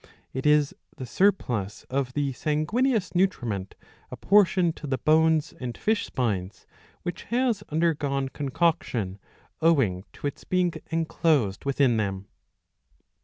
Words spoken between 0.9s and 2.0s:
the surplus